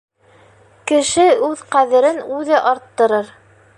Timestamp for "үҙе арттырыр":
2.39-3.31